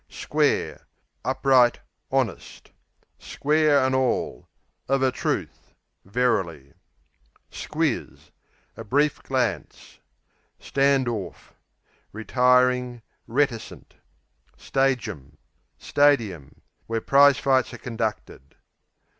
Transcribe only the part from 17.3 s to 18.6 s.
fights are conducted.